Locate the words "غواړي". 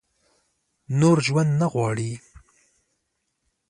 1.73-2.11